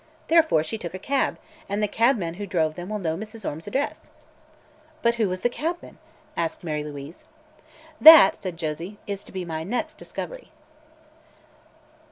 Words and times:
Therefore, 0.29 0.63
she 0.63 0.79
took 0.79 0.95
a 0.95 1.05
cab, 1.05 1.37
and 1.69 1.77
the 1.83 1.87
cabman 1.87 2.33
who 2.41 2.47
drove 2.47 2.73
them 2.73 2.89
will 2.89 2.97
know 2.97 3.15
Mrs. 3.15 3.47
Orme's 3.47 3.67
address." 3.67 4.09
"But 5.03 5.13
who 5.21 5.29
was 5.29 5.41
the 5.41 5.47
cabman?" 5.49 5.99
asked 6.35 6.63
Mary 6.63 6.83
Louise. 6.83 7.25
"That," 8.01 8.41
said 8.41 8.57
Josie, 8.57 8.97
"is 9.05 9.23
to 9.25 9.31
be 9.31 9.45
my 9.45 9.63
next 9.63 9.99
discovery." 9.99 10.51